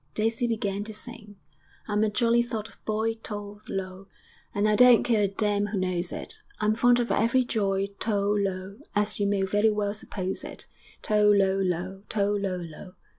[0.15, 1.35] Daisy began to sing,
[1.87, 4.07] I'm a jolly sort of boy, tol, lol,
[4.51, 6.41] And I don't care a damn who knows it.
[6.59, 10.65] I'm fond of every joy, tol, lol, As you may very well suppose it.
[11.03, 12.93] Tol, lol, lol, _Tol, lol, lol.